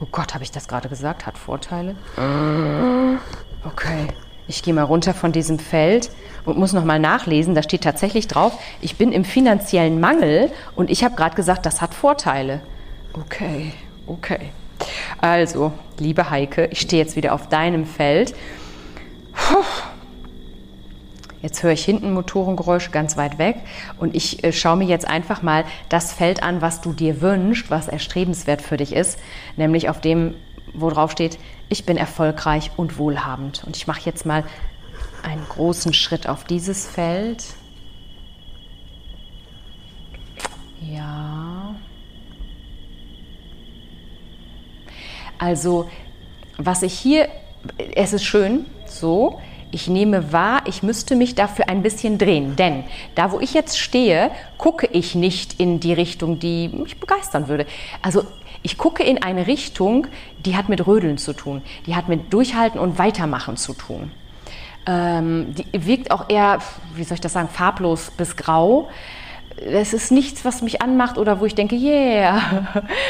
Oh 0.00 0.06
Gott, 0.12 0.32
habe 0.32 0.44
ich 0.44 0.52
das 0.52 0.68
gerade 0.68 0.88
gesagt? 0.88 1.26
Hat 1.26 1.36
Vorteile? 1.36 1.96
Okay. 3.64 4.06
Ich 4.46 4.62
gehe 4.62 4.74
mal 4.74 4.84
runter 4.84 5.12
von 5.12 5.32
diesem 5.32 5.58
Feld 5.58 6.10
und 6.44 6.58
muss 6.58 6.72
noch 6.72 6.84
mal 6.84 6.98
nachlesen. 6.98 7.54
Da 7.54 7.62
steht 7.62 7.82
tatsächlich 7.82 8.28
drauf, 8.28 8.52
ich 8.80 8.96
bin 8.96 9.12
im 9.12 9.24
finanziellen 9.24 10.00
Mangel 10.00 10.50
und 10.76 10.90
ich 10.90 11.04
habe 11.04 11.16
gerade 11.16 11.34
gesagt, 11.34 11.66
das 11.66 11.80
hat 11.80 11.94
Vorteile. 11.94 12.60
Okay, 13.12 13.72
okay. 14.06 14.50
Also, 15.20 15.72
liebe 15.98 16.30
Heike, 16.30 16.66
ich 16.66 16.80
stehe 16.80 17.02
jetzt 17.02 17.16
wieder 17.16 17.34
auf 17.34 17.48
deinem 17.48 17.84
Feld. 17.84 18.34
Jetzt 21.42 21.62
höre 21.62 21.72
ich 21.72 21.84
hinten 21.84 22.12
Motorengeräusche 22.12 22.90
ganz 22.90 23.16
weit 23.16 23.38
weg 23.38 23.56
und 23.98 24.14
ich 24.14 24.44
äh, 24.44 24.52
schaue 24.52 24.76
mir 24.76 24.86
jetzt 24.86 25.06
einfach 25.06 25.40
mal 25.42 25.64
das 25.88 26.12
Feld 26.12 26.42
an, 26.42 26.60
was 26.60 26.82
du 26.82 26.92
dir 26.92 27.22
wünschst, 27.22 27.70
was 27.70 27.88
erstrebenswert 27.88 28.60
für 28.60 28.76
dich 28.76 28.94
ist, 28.94 29.18
nämlich 29.56 29.88
auf 29.88 30.02
dem 30.02 30.34
wo 30.74 30.90
drauf 30.90 31.10
steht, 31.10 31.38
ich 31.68 31.84
bin 31.84 31.96
erfolgreich 31.96 32.70
und 32.76 32.98
wohlhabend. 32.98 33.64
Und 33.64 33.76
ich 33.76 33.86
mache 33.86 34.02
jetzt 34.04 34.26
mal 34.26 34.44
einen 35.22 35.46
großen 35.48 35.92
Schritt 35.92 36.28
auf 36.28 36.44
dieses 36.44 36.86
Feld. 36.86 37.44
Ja. 40.80 41.74
Also, 45.38 45.88
was 46.58 46.82
ich 46.82 46.92
hier, 46.92 47.28
es 47.94 48.12
ist 48.12 48.24
schön, 48.24 48.66
so, 48.86 49.40
ich 49.70 49.88
nehme 49.88 50.32
wahr, 50.32 50.62
ich 50.66 50.82
müsste 50.82 51.14
mich 51.14 51.34
dafür 51.34 51.68
ein 51.68 51.82
bisschen 51.82 52.18
drehen, 52.18 52.56
denn 52.56 52.84
da, 53.14 53.32
wo 53.32 53.40
ich 53.40 53.54
jetzt 53.54 53.78
stehe, 53.78 54.30
gucke 54.58 54.86
ich 54.86 55.14
nicht 55.14 55.60
in 55.60 55.80
die 55.80 55.92
Richtung, 55.92 56.38
die 56.40 56.68
mich 56.68 56.98
begeistern 56.98 57.48
würde. 57.48 57.66
Also 58.02 58.24
ich 58.62 58.76
gucke 58.76 59.02
in 59.02 59.22
eine 59.22 59.46
Richtung, 59.46 60.08
die 60.44 60.56
hat 60.56 60.68
mit 60.68 60.86
Rödeln 60.86 61.18
zu 61.18 61.32
tun, 61.32 61.62
die 61.86 61.94
hat 61.94 62.08
mit 62.08 62.32
Durchhalten 62.32 62.80
und 62.80 62.98
Weitermachen 62.98 63.56
zu 63.56 63.72
tun. 63.74 64.10
Ähm, 64.86 65.54
die 65.54 65.86
wirkt 65.86 66.10
auch 66.10 66.28
eher, 66.28 66.58
wie 66.94 67.04
soll 67.04 67.16
ich 67.16 67.20
das 67.20 67.32
sagen, 67.32 67.48
farblos 67.48 68.10
bis 68.10 68.36
grau. 68.36 68.88
Es 69.56 69.92
ist 69.92 70.10
nichts, 70.10 70.44
was 70.44 70.62
mich 70.62 70.80
anmacht 70.80 71.18
oder 71.18 71.40
wo 71.40 71.44
ich 71.44 71.54
denke, 71.54 71.76
yeah, 71.76 72.40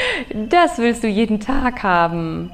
das 0.49 0.77
willst 0.77 1.03
du 1.03 1.07
jeden 1.07 1.39
Tag 1.39 1.83
haben. 1.83 2.51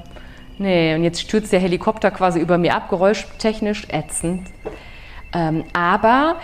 Nee, 0.58 0.94
und 0.94 1.04
jetzt 1.04 1.20
stürzt 1.20 1.52
der 1.52 1.60
Helikopter 1.60 2.10
quasi 2.10 2.40
über 2.40 2.58
mir 2.58 2.74
ab, 2.74 2.88
geräuschtechnisch 2.88 3.86
ätzend. 3.90 4.48
Ähm, 5.32 5.64
aber 5.72 6.36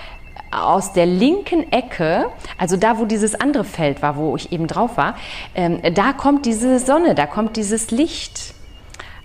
aus 0.51 0.93
der 0.93 1.07
linken 1.07 1.73
Ecke, 1.73 2.27
also 2.59 2.77
da, 2.77 2.99
wo 2.99 3.07
dieses 3.07 3.35
andere 3.35 3.65
Feld 3.65 4.03
war, 4.03 4.17
wo 4.17 4.37
ich 4.37 4.53
eben 4.53 4.67
drauf 4.67 4.97
war, 4.97 5.17
ähm, 5.55 5.81
da 5.95 6.13
kommt 6.13 6.47
diese 6.47 6.79
Sonne, 6.79 7.15
da 7.15 7.27
kommt 7.27 7.57
dieses 7.57 7.91
Licht. 7.91 8.55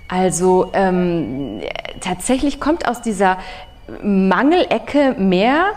Also 0.09 0.71
ähm, 0.73 1.61
tatsächlich 2.01 2.59
kommt 2.59 2.87
aus 2.87 3.01
dieser 3.01 3.37
Mangelecke 4.03 5.15
mehr 5.17 5.73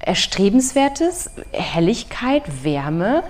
Erstrebenswertes, 0.00 1.30
Helligkeit, 1.52 2.64
Wärme, 2.64 3.22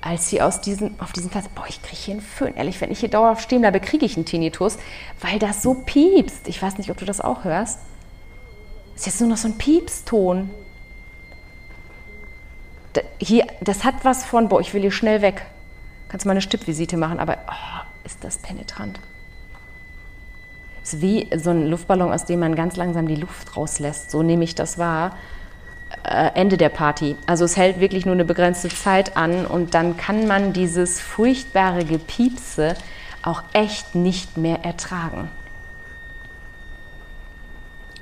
als 0.00 0.30
sie 0.30 0.40
aus 0.40 0.60
diesen, 0.60 1.00
auf 1.00 1.12
diesem 1.12 1.30
Platz, 1.30 1.46
boah, 1.54 1.66
ich 1.68 1.82
kriege 1.82 1.96
hier 1.96 2.14
einen 2.14 2.22
Föhn. 2.22 2.54
Ehrlich, 2.54 2.80
wenn 2.80 2.92
ich 2.92 3.00
hier 3.00 3.08
dauerhaft 3.08 3.42
stehen 3.42 3.62
bleibe, 3.62 3.80
kriege 3.80 4.06
ich 4.06 4.16
einen 4.16 4.24
Tinnitus, 4.24 4.78
weil 5.20 5.38
das 5.38 5.62
so 5.62 5.74
piepst. 5.74 6.46
Ich 6.46 6.62
weiß 6.62 6.78
nicht, 6.78 6.90
ob 6.90 6.96
du 6.98 7.04
das 7.04 7.20
auch 7.20 7.42
hörst. 7.44 7.80
Ist 8.94 9.06
jetzt 9.06 9.20
nur 9.20 9.30
noch 9.30 9.36
so 9.36 9.48
ein 9.48 9.58
Piepston 9.58 10.50
hier, 13.18 13.46
das 13.60 13.84
hat 13.84 14.04
was 14.04 14.24
von, 14.24 14.48
boah, 14.48 14.60
ich 14.60 14.72
will 14.74 14.80
hier 14.80 14.92
schnell 14.92 15.22
weg. 15.22 15.46
Kannst 16.08 16.24
du 16.24 16.28
mal 16.28 16.32
eine 16.32 16.42
Stippvisite 16.42 16.96
machen, 16.96 17.18
aber 17.18 17.38
oh, 17.48 17.84
ist 18.04 18.22
das 18.22 18.38
penetrant. 18.38 19.00
Ist 20.86 21.02
wie 21.02 21.28
so 21.36 21.50
ein 21.50 21.66
Luftballon, 21.66 22.12
aus 22.12 22.26
dem 22.26 22.38
man 22.38 22.54
ganz 22.54 22.76
langsam 22.76 23.08
die 23.08 23.16
Luft 23.16 23.56
rauslässt. 23.56 24.12
So 24.12 24.22
nehme 24.22 24.44
ich 24.44 24.54
das 24.54 24.78
wahr. 24.78 25.16
Äh, 26.04 26.30
Ende 26.34 26.56
der 26.56 26.68
Party. 26.68 27.16
Also 27.26 27.44
es 27.44 27.56
hält 27.56 27.80
wirklich 27.80 28.06
nur 28.06 28.14
eine 28.14 28.24
begrenzte 28.24 28.68
Zeit 28.68 29.16
an 29.16 29.46
und 29.46 29.74
dann 29.74 29.96
kann 29.96 30.28
man 30.28 30.52
dieses 30.52 31.00
furchtbare 31.00 31.84
Gepiepse 31.84 32.76
auch 33.22 33.42
echt 33.52 33.96
nicht 33.96 34.36
mehr 34.36 34.64
ertragen. 34.64 35.28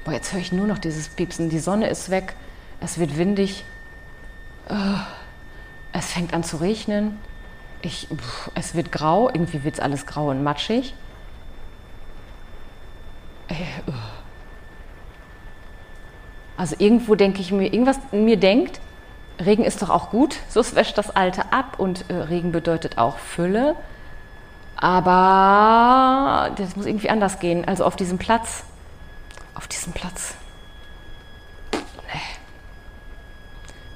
Boah, 0.05 0.13
jetzt 0.13 0.35
höre 0.35 0.41
ich 0.41 0.53
nur 0.53 0.67
noch 0.67 0.79
dieses 0.79 1.09
Piepsen. 1.09 1.49
Die 1.49 1.61
Sonne 1.61 1.89
ist 1.89 2.11
weg, 2.11 2.35
es 2.83 2.99
wird 2.99 3.17
windig. 3.17 3.65
Oh, 4.69 4.99
es 5.95 6.13
fängt 6.13 6.35
an 6.35 6.45
zu 6.45 6.59
regnen. 6.59 7.19
Ich, 7.81 8.09
es 8.55 8.75
wird 8.75 8.93
grau, 8.93 9.31
irgendwie 9.31 9.65
wird 9.65 9.77
es 9.77 9.81
alles 9.81 10.05
grau 10.05 10.29
und 10.29 10.43
matschig. 10.43 10.93
Äh, 13.49 13.55
oh. 13.87 13.93
Also 16.57 16.77
irgendwo 16.79 17.15
denke 17.15 17.41
ich 17.41 17.51
mir, 17.51 17.73
irgendwas 17.73 17.99
in 18.13 18.25
mir 18.25 18.37
denkt, 18.37 18.81
Regen 19.45 19.65
ist 19.65 19.83
doch 19.83 19.91
auch 19.91 20.11
gut, 20.11 20.37
so 20.49 20.63
wäscht 20.75 20.97
das 20.97 21.11
Alte 21.11 21.53
ab 21.53 21.79
und 21.79 22.09
äh, 22.09 22.15
Regen 22.15 22.53
bedeutet 22.53 22.99
auch 22.99 23.19
Fülle. 23.19 23.75
Aber 24.77 26.51
das 26.57 26.77
muss 26.77 26.87
irgendwie 26.87 27.11
anders 27.11 27.41
gehen. 27.41 27.65
Also 27.67 27.85
auf 27.85 27.97
diesem 27.97 28.19
Platz, 28.19 28.65
auf 29.55 29.67
diesem 29.67 29.93
Platz. 29.93 30.35
Nee. 31.73 32.21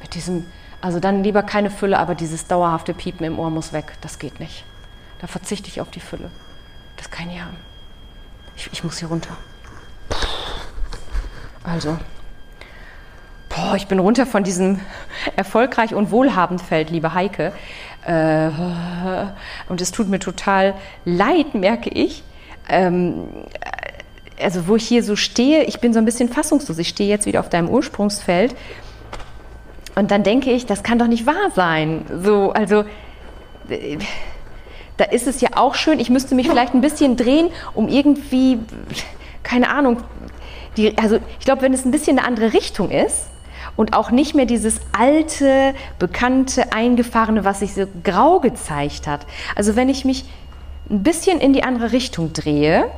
Mit 0.03 0.15
diesem 0.15 0.47
also 0.81 1.01
dann 1.01 1.25
lieber 1.25 1.43
keine 1.43 1.71
Fülle, 1.71 1.99
aber 1.99 2.15
dieses 2.15 2.47
dauerhafte 2.47 2.95
Piepen 2.95 3.27
im 3.27 3.39
Ohr 3.39 3.51
muss 3.51 3.73
weg. 3.73 3.95
Das 4.01 4.19
geht 4.19 4.39
nicht. 4.39 4.65
Da 5.21 5.27
verzichte 5.27 5.69
ich 5.69 5.81
auf 5.81 5.91
die 5.91 6.01
Fülle. 6.01 6.31
Das 6.97 7.11
kann 7.11 7.31
ich 7.31 7.41
haben. 7.41 7.57
Ich, 8.59 8.69
ich 8.73 8.83
muss 8.83 8.99
hier 8.99 9.07
runter. 9.07 9.37
Also, 11.63 11.97
boah, 13.49 13.75
ich 13.77 13.87
bin 13.87 14.01
runter 14.01 14.27
von 14.27 14.43
diesem 14.43 14.81
erfolgreich 15.37 15.95
und 15.95 16.11
wohlhabend 16.11 16.61
Feld, 16.61 16.91
liebe 16.91 17.15
Heike. 17.15 17.53
Äh, 18.05 18.51
und 19.69 19.81
es 19.81 19.93
tut 19.93 20.09
mir 20.09 20.19
total 20.19 20.75
leid, 21.05 21.55
merke 21.55 21.91
ich. 21.91 22.25
Ähm, 22.69 23.29
also, 24.43 24.67
wo 24.67 24.75
ich 24.75 24.89
hier 24.89 25.05
so 25.05 25.15
stehe, 25.15 25.63
ich 25.65 25.79
bin 25.79 25.93
so 25.93 26.01
ein 26.01 26.05
bisschen 26.05 26.29
fassungslos. 26.29 26.79
Ich 26.79 26.89
stehe 26.89 27.09
jetzt 27.09 27.27
wieder 27.27 27.39
auf 27.39 27.51
deinem 27.51 27.69
Ursprungsfeld 27.69 28.57
und 29.95 30.11
dann 30.11 30.25
denke 30.25 30.51
ich, 30.51 30.67
das 30.67 30.83
kann 30.83 30.99
doch 30.99 31.07
nicht 31.07 31.27
wahr 31.27 31.53
sein. 31.55 32.07
So, 32.23 32.51
also 32.51 32.85
da 34.99 35.05
ist 35.05 35.27
es 35.27 35.41
ja 35.41 35.51
auch 35.55 35.75
schön, 35.75 35.99
ich 36.01 36.11
müsste 36.11 36.35
mich 36.35 36.49
vielleicht 36.49 36.75
ein 36.75 36.83
bisschen 36.83 37.17
drehen, 37.17 37.49
um 37.75 37.89
irgendwie, 37.89 38.59
keine 39.43 39.71
Ahnung, 39.71 40.03
die, 40.77 40.99
also 40.99 41.19
ich 41.39 41.45
glaube, 41.45 41.63
wenn 41.63 41.73
es 41.73 41.85
ein 41.85 41.91
bisschen 41.91 42.19
eine 42.19 42.27
andere 42.27 42.53
Richtung 42.53 42.91
ist 42.91 43.27
und 43.77 43.95
auch 43.95 44.11
nicht 44.11 44.35
mehr 44.35 44.45
dieses 44.45 44.81
alte, 44.97 45.75
bekannte, 45.99 46.73
eingefahrene, 46.73 47.45
was 47.45 47.61
sich 47.61 47.75
so 47.75 47.87
grau 48.05 48.41
gezeigt 48.41 49.07
hat. 49.07 49.25
Also 49.55 49.77
wenn 49.77 49.89
ich 49.89 50.05
mich 50.05 50.25
ein 50.91 51.03
bisschen 51.03 51.41
in 51.41 51.53
die 51.53 51.63
andere 51.63 51.93
Richtung 51.93 52.33
drehe, 52.33 52.91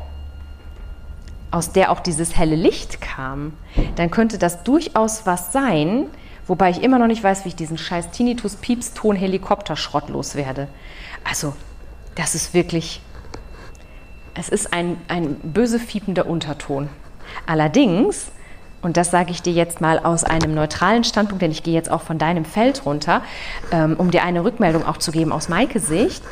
aus 1.50 1.73
der 1.73 1.90
auch 1.90 2.00
dieses 2.00 2.37
helle 2.37 2.57
Licht 2.57 3.00
kam, 3.00 3.52
dann 3.97 4.11
könnte 4.11 4.38
das 4.38 4.62
durchaus 4.62 5.26
was 5.26 5.52
sein, 5.52 6.07
wobei 6.47 6.71
ich 6.71 6.83
immer 6.83 6.99
noch 6.99 7.09
nicht 7.09 7.23
weiß, 7.23 7.45
wie 7.45 7.49
ich 7.49 7.57
diesen 7.57 7.76
scheiß 7.76 8.11
Tinnitus-Pieps-Ton-Helikopterschrott 8.12 10.09
loswerde. 10.09 10.69
Also, 11.28 11.54
das 12.14 12.35
ist 12.35 12.55
wirklich, 12.55 13.00
es 14.35 14.49
ist 14.49 14.73
ein, 14.73 14.97
ein 15.09 15.37
böse 15.43 15.79
fiepender 15.79 16.26
Unterton. 16.26 16.88
Allerdings, 17.47 18.31
und 18.83 18.97
das 18.97 19.11
sage 19.11 19.31
ich 19.31 19.43
dir 19.43 19.52
jetzt 19.52 19.81
mal 19.81 19.99
aus 19.99 20.25
einem 20.25 20.55
neutralen 20.55 21.05
Standpunkt, 21.05 21.43
denn 21.43 21.50
ich 21.50 21.62
gehe 21.62 21.75
jetzt 21.75 21.90
auch 21.90 22.02
von 22.02 22.19
deinem 22.19 22.45
Feld 22.45 22.87
runter, 22.87 23.23
ähm, 23.73 23.97
um 23.99 24.11
dir 24.11 24.23
eine 24.25 24.45
Rückmeldung 24.45 24.87
auch 24.87 24.97
zu 24.97 25.12
geben 25.12 25.33
aus 25.33 25.49
Maike 25.49 25.81
Sicht, 25.81 26.23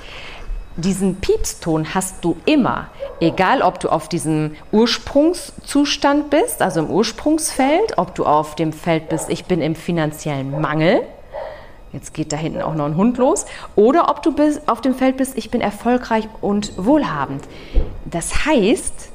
diesen 0.79 1.17
Piepston 1.17 1.93
hast 1.93 2.25
du 2.25 2.37
immer, 2.45 2.87
egal 3.21 3.63
ob 3.63 3.81
du 3.81 3.89
auf 3.89 4.09
diesem 4.09 4.55
Ursprungszustand 4.71 6.31
bist, 6.31 6.63
also 6.63 6.81
im 6.81 6.89
Ursprungsfeld, 6.89 7.99
ob 7.99 8.15
du 8.15 8.25
auf 8.25 8.55
dem 8.55 8.73
Feld 8.73 9.09
bist, 9.09 9.29
ich 9.29 9.47
bin 9.47 9.61
im 9.61 9.75
finanziellen 9.75 10.61
Mangel, 10.61 11.03
jetzt 11.93 12.15
geht 12.15 12.33
da 12.33 12.37
hinten 12.37 12.63
auch 12.63 12.75
noch 12.75 12.87
ein 12.87 12.97
Hund 12.97 13.19
los, 13.19 13.47
oder 13.77 14.11
ob 14.11 14.23
du 14.23 14.33
bist, 14.33 14.69
auf 14.69 14.81
dem 14.81 14.95
Feld 14.95 15.17
bist, 15.17 15.37
ich 15.37 15.51
bin 15.51 15.61
erfolgreich 15.61 16.29
und 16.41 16.73
wohlhabend. 16.77 17.45
Das 18.05 18.47
heißt, 18.47 19.11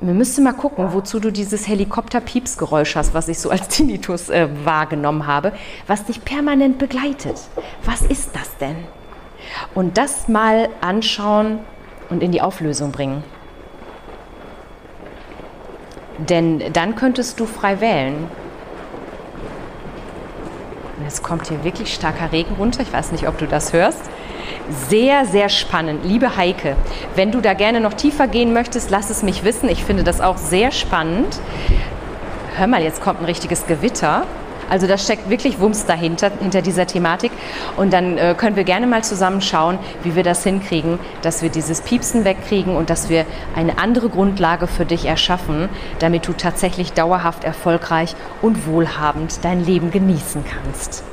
wir 0.00 0.14
müssen 0.14 0.44
mal 0.44 0.52
gucken, 0.52 0.92
wozu 0.92 1.18
du 1.18 1.32
dieses 1.32 1.66
Helikopter-Piepsgeräusch 1.66 2.94
hast, 2.96 3.14
was 3.14 3.28
ich 3.28 3.38
so 3.38 3.50
als 3.50 3.68
Tinnitus 3.68 4.28
äh, 4.28 4.48
wahrgenommen 4.64 5.26
habe, 5.26 5.52
was 5.86 6.04
dich 6.04 6.24
permanent 6.24 6.78
begleitet. 6.78 7.40
Was 7.84 8.02
ist 8.02 8.30
das 8.34 8.56
denn? 8.58 8.76
Und 9.74 9.96
das 9.96 10.28
mal 10.28 10.68
anschauen 10.80 11.60
und 12.10 12.22
in 12.22 12.32
die 12.32 12.42
Auflösung 12.42 12.92
bringen. 12.92 13.24
Denn 16.18 16.62
dann 16.72 16.96
könntest 16.96 17.40
du 17.40 17.46
frei 17.46 17.80
wählen. 17.80 18.28
Jetzt 21.04 21.22
kommt 21.22 21.48
hier 21.48 21.62
wirklich 21.64 21.92
starker 21.92 22.32
Regen 22.32 22.54
runter. 22.58 22.80
Ich 22.80 22.92
weiß 22.92 23.12
nicht, 23.12 23.28
ob 23.28 23.36
du 23.36 23.46
das 23.46 23.74
hörst. 23.74 24.00
Sehr, 24.88 25.26
sehr 25.26 25.50
spannend. 25.50 26.02
Liebe 26.04 26.36
Heike, 26.36 26.76
wenn 27.14 27.30
du 27.30 27.42
da 27.42 27.52
gerne 27.52 27.80
noch 27.80 27.92
tiefer 27.92 28.26
gehen 28.26 28.54
möchtest, 28.54 28.90
lass 28.90 29.10
es 29.10 29.22
mich 29.22 29.44
wissen. 29.44 29.68
Ich 29.68 29.84
finde 29.84 30.02
das 30.02 30.22
auch 30.22 30.38
sehr 30.38 30.72
spannend. 30.72 31.38
Hör 32.56 32.66
mal, 32.66 32.82
jetzt 32.82 33.02
kommt 33.02 33.20
ein 33.20 33.26
richtiges 33.26 33.66
Gewitter. 33.66 34.26
Also 34.68 34.86
da 34.86 34.98
steckt 34.98 35.30
wirklich 35.30 35.60
Wumms 35.60 35.86
dahinter, 35.86 36.30
hinter 36.40 36.62
dieser 36.62 36.86
Thematik. 36.86 37.32
Und 37.76 37.92
dann 37.92 38.18
äh, 38.18 38.34
können 38.36 38.56
wir 38.56 38.64
gerne 38.64 38.86
mal 38.86 39.04
zusammen 39.04 39.40
schauen, 39.40 39.78
wie 40.02 40.16
wir 40.16 40.22
das 40.22 40.42
hinkriegen, 40.42 40.98
dass 41.22 41.42
wir 41.42 41.48
dieses 41.48 41.80
Piepsen 41.80 42.24
wegkriegen 42.24 42.76
und 42.76 42.90
dass 42.90 43.08
wir 43.08 43.26
eine 43.54 43.78
andere 43.78 44.08
Grundlage 44.08 44.66
für 44.66 44.84
dich 44.84 45.06
erschaffen, 45.06 45.68
damit 45.98 46.26
du 46.26 46.32
tatsächlich 46.32 46.92
dauerhaft 46.92 47.44
erfolgreich 47.44 48.14
und 48.42 48.66
wohlhabend 48.66 49.44
dein 49.44 49.64
Leben 49.64 49.90
genießen 49.90 50.44
kannst. 50.44 51.04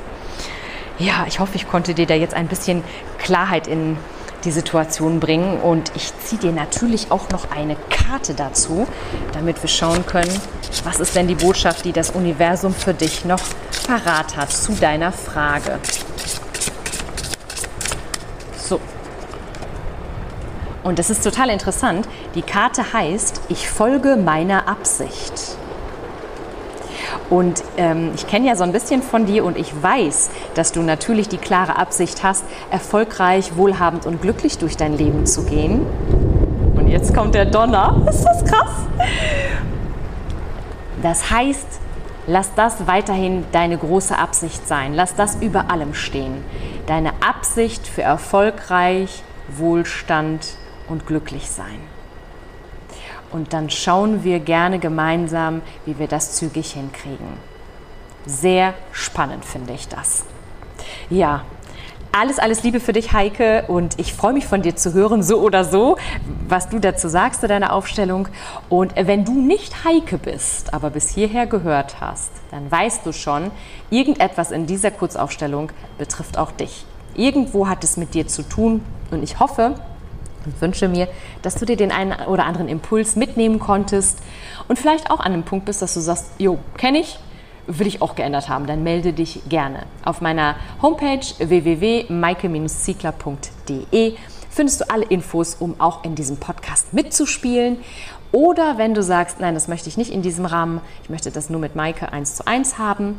Ja, 0.98 1.24
ich 1.26 1.40
hoffe, 1.40 1.56
ich 1.56 1.66
konnte 1.66 1.94
dir 1.94 2.06
da 2.06 2.14
jetzt 2.14 2.34
ein 2.34 2.48
bisschen 2.48 2.84
Klarheit 3.18 3.66
in 3.66 3.96
die 4.44 4.50
Situation 4.50 5.20
bringen. 5.20 5.60
Und 5.60 5.92
ich 5.94 6.12
ziehe 6.18 6.40
dir 6.40 6.52
natürlich 6.52 7.10
auch 7.10 7.28
noch 7.30 7.50
eine 7.50 7.76
Karte 7.90 8.34
dazu, 8.34 8.86
damit 9.32 9.62
wir 9.62 9.68
schauen 9.68 10.04
können, 10.06 10.40
was 10.84 11.00
ist 11.00 11.14
denn 11.16 11.28
die 11.28 11.34
Botschaft, 11.34 11.84
die 11.84 11.92
das 11.92 12.10
Universum 12.10 12.74
für 12.74 12.94
dich 12.94 13.24
noch 13.24 13.40
parat 13.86 14.36
hat 14.36 14.52
zu 14.52 14.72
deiner 14.72 15.12
Frage. 15.12 15.78
So. 18.56 18.80
Und 20.82 20.98
das 20.98 21.10
ist 21.10 21.22
total 21.22 21.50
interessant. 21.50 22.08
Die 22.34 22.42
Karte 22.42 22.92
heißt, 22.92 23.42
ich 23.48 23.68
folge 23.68 24.16
meiner 24.16 24.68
Absicht. 24.68 25.56
Und 27.32 27.64
ähm, 27.78 28.10
ich 28.14 28.26
kenne 28.26 28.46
ja 28.46 28.56
so 28.56 28.62
ein 28.62 28.72
bisschen 28.72 29.00
von 29.00 29.24
dir 29.24 29.46
und 29.46 29.56
ich 29.56 29.72
weiß, 29.82 30.28
dass 30.54 30.70
du 30.70 30.82
natürlich 30.82 31.30
die 31.30 31.38
klare 31.38 31.78
Absicht 31.78 32.22
hast, 32.22 32.44
erfolgreich, 32.70 33.56
wohlhabend 33.56 34.04
und 34.04 34.20
glücklich 34.20 34.58
durch 34.58 34.76
dein 34.76 34.98
Leben 34.98 35.24
zu 35.24 35.46
gehen. 35.46 35.86
Und 36.74 36.88
jetzt 36.88 37.14
kommt 37.14 37.34
der 37.34 37.46
Donner. 37.46 38.02
Ist 38.10 38.22
das 38.22 38.44
krass? 38.44 38.74
Das 41.02 41.30
heißt, 41.30 41.80
lass 42.26 42.54
das 42.54 42.86
weiterhin 42.86 43.46
deine 43.50 43.78
große 43.78 44.18
Absicht 44.18 44.68
sein. 44.68 44.92
Lass 44.92 45.14
das 45.14 45.36
über 45.36 45.70
allem 45.70 45.94
stehen. 45.94 46.44
Deine 46.86 47.12
Absicht 47.26 47.86
für 47.86 48.02
erfolgreich, 48.02 49.22
Wohlstand 49.48 50.48
und 50.86 51.06
glücklich 51.06 51.50
sein. 51.50 51.91
Und 53.32 53.52
dann 53.52 53.70
schauen 53.70 54.24
wir 54.24 54.40
gerne 54.40 54.78
gemeinsam, 54.78 55.62
wie 55.86 55.98
wir 55.98 56.06
das 56.06 56.36
zügig 56.36 56.72
hinkriegen. 56.72 57.26
Sehr 58.26 58.74
spannend 58.92 59.44
finde 59.44 59.72
ich 59.72 59.88
das. 59.88 60.24
Ja, 61.10 61.42
alles, 62.14 62.38
alles 62.38 62.62
Liebe 62.62 62.78
für 62.78 62.92
dich, 62.92 63.14
Heike. 63.14 63.64
Und 63.68 63.98
ich 63.98 64.12
freue 64.12 64.34
mich 64.34 64.46
von 64.46 64.60
dir 64.60 64.76
zu 64.76 64.92
hören, 64.92 65.22
so 65.22 65.40
oder 65.40 65.64
so, 65.64 65.96
was 66.46 66.68
du 66.68 66.78
dazu 66.78 67.08
sagst 67.08 67.40
zu 67.40 67.48
deiner 67.48 67.72
Aufstellung. 67.72 68.28
Und 68.68 68.94
wenn 68.96 69.24
du 69.24 69.32
nicht 69.32 69.84
Heike 69.84 70.18
bist, 70.18 70.74
aber 70.74 70.90
bis 70.90 71.08
hierher 71.08 71.46
gehört 71.46 72.00
hast, 72.00 72.30
dann 72.50 72.70
weißt 72.70 73.06
du 73.06 73.12
schon, 73.12 73.50
irgendetwas 73.88 74.50
in 74.50 74.66
dieser 74.66 74.90
Kurzaufstellung 74.90 75.72
betrifft 75.96 76.36
auch 76.36 76.52
dich. 76.52 76.84
Irgendwo 77.14 77.66
hat 77.66 77.82
es 77.82 77.96
mit 77.96 78.12
dir 78.12 78.28
zu 78.28 78.42
tun. 78.42 78.84
Und 79.10 79.22
ich 79.22 79.40
hoffe, 79.40 79.74
und 80.46 80.60
wünsche 80.60 80.88
mir, 80.88 81.08
dass 81.42 81.56
du 81.56 81.64
dir 81.64 81.76
den 81.76 81.92
einen 81.92 82.12
oder 82.26 82.46
anderen 82.46 82.68
Impuls 82.68 83.16
mitnehmen 83.16 83.58
konntest 83.58 84.18
und 84.68 84.78
vielleicht 84.78 85.10
auch 85.10 85.20
an 85.20 85.32
einem 85.32 85.44
Punkt 85.44 85.66
bist, 85.66 85.82
dass 85.82 85.94
du 85.94 86.00
sagst, 86.00 86.26
jo, 86.38 86.58
kenne 86.76 87.00
ich, 87.00 87.18
will 87.66 87.86
ich 87.86 88.02
auch 88.02 88.14
geändert 88.14 88.48
haben, 88.48 88.66
dann 88.66 88.82
melde 88.82 89.12
dich 89.12 89.42
gerne. 89.48 89.84
Auf 90.04 90.20
meiner 90.20 90.56
Homepage 90.80 91.20
www.maike-ziegler.de 91.38 94.14
findest 94.50 94.80
du 94.80 94.90
alle 94.90 95.04
Infos, 95.04 95.56
um 95.58 95.80
auch 95.80 96.04
in 96.04 96.14
diesem 96.14 96.36
Podcast 96.36 96.92
mitzuspielen. 96.92 97.78
Oder 98.32 98.78
wenn 98.78 98.94
du 98.94 99.02
sagst, 99.02 99.40
nein, 99.40 99.54
das 99.54 99.68
möchte 99.68 99.88
ich 99.88 99.96
nicht 99.96 100.10
in 100.10 100.22
diesem 100.22 100.46
Rahmen, 100.46 100.80
ich 101.02 101.10
möchte 101.10 101.30
das 101.30 101.50
nur 101.50 101.60
mit 101.60 101.76
Maike 101.76 102.12
eins 102.12 102.34
zu 102.34 102.46
eins 102.46 102.78
haben, 102.78 103.16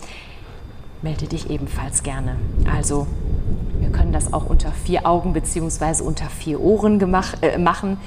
melde 1.02 1.28
dich 1.28 1.50
ebenfalls 1.50 2.04
gerne. 2.04 2.36
Also 2.72 3.08
das 4.14 4.34
auch 4.34 4.46
unter 4.46 4.72
vier 4.72 5.06
Augen 5.06 5.34
bzw. 5.34 6.04
unter 6.04 6.28
vier 6.28 6.62
Ohren 6.62 7.00
gemach, 7.00 7.36
äh, 7.42 7.58
machen, 7.58 7.98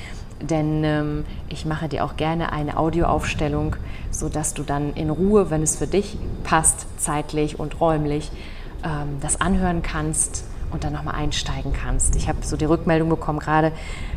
denn 0.40 0.84
ähm, 0.84 1.24
ich 1.48 1.64
mache 1.64 1.88
dir 1.88 2.04
auch 2.04 2.16
gerne 2.16 2.52
eine 2.52 2.76
Audioaufstellung, 2.76 3.76
sodass 4.10 4.54
du 4.54 4.62
dann 4.62 4.92
in 4.94 5.10
Ruhe, 5.10 5.50
wenn 5.50 5.62
es 5.62 5.76
für 5.76 5.86
dich 5.86 6.18
passt, 6.44 6.86
zeitlich 6.98 7.58
und 7.58 7.80
räumlich, 7.80 8.30
ähm, 8.84 9.18
das 9.20 9.40
anhören 9.40 9.82
kannst 9.82 10.44
und 10.72 10.84
dann 10.84 10.92
nochmal 10.92 11.14
einsteigen 11.14 11.72
kannst. 11.72 12.16
Ich 12.16 12.28
habe 12.28 12.38
so 12.42 12.56
die 12.56 12.64
Rückmeldung 12.64 13.08
bekommen, 13.08 13.38
gerade 13.38 13.72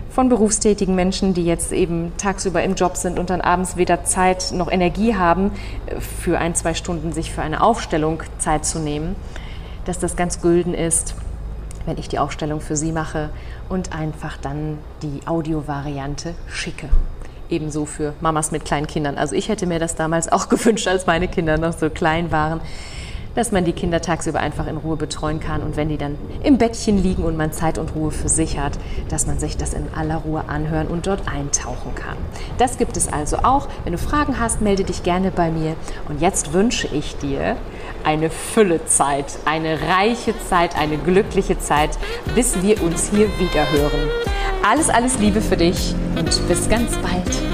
von 0.10 0.28
berufstätigen 0.28 0.95
Menschen, 0.95 1.34
die 1.34 1.45
jetzt 1.45 1.71
eben 1.71 2.12
tagsüber 2.17 2.63
im 2.63 2.75
Job 2.75 2.97
sind 2.97 3.19
und 3.19 3.30
dann 3.30 3.41
abends 3.41 3.78
weder 3.78 4.04
Zeit 4.04 4.52
noch 4.52 4.69
Energie 4.69 5.15
haben, 5.15 5.52
äh, 5.86 5.99
für 6.02 6.38
ein, 6.38 6.54
zwei 6.54 6.73
Stunden 6.73 7.13
sich 7.13 7.32
für 7.32 7.41
eine 7.41 7.62
Aufstellung 7.62 8.23
Zeit 8.39 8.65
zu 8.65 8.80
nehmen, 8.80 9.15
dass 9.86 9.99
das 9.99 10.17
ganz 10.17 10.41
gülden 10.41 10.73
ist 10.73 11.15
wenn 11.89 11.97
ich 11.97 12.08
die 12.08 12.19
Aufstellung 12.19 12.62
für 12.62 12.75
Sie 12.75 12.91
mache 12.91 13.30
und 13.67 13.93
einfach 13.93 14.38
dann 14.38 14.78
die 15.02 15.21
Audiovariante 15.25 16.36
schicke. 16.47 16.88
Ebenso 17.49 17.86
für 17.86 18.13
Mamas 18.21 18.52
mit 18.52 18.63
kleinen 18.63 18.86
Kindern. 18.86 19.17
Also 19.17 19.36
ich 19.36 19.49
hätte 19.49 19.65
mir 19.65 19.80
das 19.80 19.95
damals 19.95 20.32
auch 20.32 20.49
gewünscht, 20.49 20.88
als 20.88 21.08
meine 21.08 21.28
Kinder 21.28 21.58
noch 21.58 21.73
so 21.73 21.89
klein 21.89 22.32
waren, 22.32 22.62
dass 23.34 23.52
man 23.52 23.65
die 23.65 23.73
Kinder 23.73 24.02
tagsüber 24.02 24.39
einfach 24.39 24.67
in 24.67 24.78
Ruhe 24.78 24.97
betreuen 24.97 25.39
kann 25.39 25.62
und 25.63 25.78
wenn 25.78 25.89
die 25.89 25.97
dann 25.97 26.15
im 26.43 26.58
Bettchen 26.58 27.02
liegen 27.02 27.23
und 27.23 27.38
man 27.38 27.52
Zeit 27.52 27.78
und 27.78 27.95
Ruhe 27.95 28.12
für 28.12 28.30
sich 28.30 28.60
hat, 28.60 28.73
dass 29.10 29.25
man 29.25 29.39
sich 29.39 29.58
das 29.58 29.73
in 29.73 29.86
aller 29.95 30.17
Ruhe 30.17 30.43
anhören 30.47 30.88
und 30.88 31.08
dort 31.08 31.28
eintauchen 31.28 31.95
kann. 31.95 32.17
Das 32.60 32.78
gibt 32.78 32.97
es 32.97 33.12
also 33.12 33.38
auch. 33.38 33.67
Wenn 33.84 33.93
du 33.93 33.99
Fragen 33.99 34.39
hast, 34.39 34.62
melde 34.62 34.84
dich 34.84 35.04
gerne 35.04 35.32
bei 35.32 35.49
mir. 35.49 35.75
Und 36.08 36.21
jetzt 36.21 36.54
wünsche 36.54 36.88
ich 36.88 37.17
dir 37.17 37.56
eine 38.03 38.29
Füllezeit, 38.29 39.25
eine 39.45 39.79
reiche 39.81 40.33
Zeit, 40.47 40.77
eine 40.77 40.97
glückliche 40.97 41.59
Zeit, 41.59 41.97
bis 42.35 42.62
wir 42.62 42.81
uns 42.81 43.09
hier 43.12 43.27
wieder 43.39 43.69
hören. 43.71 44.09
Alles, 44.63 44.89
alles 44.89 45.19
Liebe 45.19 45.41
für 45.41 45.57
dich 45.57 45.95
und 46.17 46.47
bis 46.47 46.69
ganz 46.69 46.95
bald. 46.97 47.48